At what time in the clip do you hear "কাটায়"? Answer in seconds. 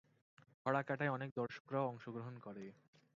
0.83-1.09